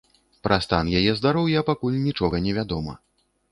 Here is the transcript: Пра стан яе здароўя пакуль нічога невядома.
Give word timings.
Пра 0.45 0.55
стан 0.65 0.89
яе 1.01 1.11
здароўя 1.19 1.63
пакуль 1.69 2.01
нічога 2.07 2.43
невядома. 2.49 2.99